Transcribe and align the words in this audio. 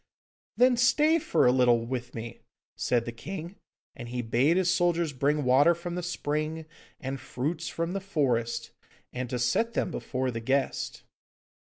'Then 0.57 0.75
stay 0.75 1.19
for 1.19 1.45
a 1.45 1.51
little 1.51 1.85
with 1.85 2.15
me,' 2.15 2.41
said 2.75 3.05
the 3.05 3.11
king, 3.11 3.57
and 3.95 4.09
he 4.09 4.23
bade 4.23 4.57
his 4.57 4.73
soldiers 4.73 5.13
bring 5.13 5.43
water 5.43 5.75
from 5.75 5.93
the 5.93 6.01
spring 6.01 6.65
and 6.99 7.19
fruits 7.21 7.67
from 7.69 7.93
the 7.93 8.01
forest, 8.01 8.71
and 9.13 9.29
to 9.29 9.37
set 9.37 9.73
them 9.75 9.91
before 9.91 10.31
the 10.31 10.39
guest. 10.39 11.03